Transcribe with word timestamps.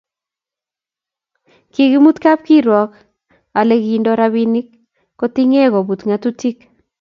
kikimut 1.73 2.17
kapkirwak 2.23 2.91
ale 3.59 3.75
kindo 3.85 4.11
rapinik 4.19 4.67
kotinge 5.19 5.61
koput 5.73 5.99
ngatutik 6.07 6.57